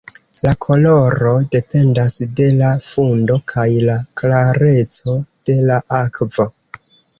[0.45, 5.19] La koloro dependas de la fundo kaj la klareco
[5.51, 6.51] de la akvo.